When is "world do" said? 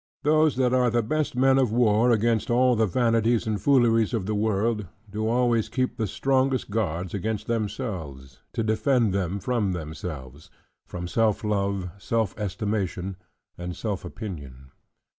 4.33-5.27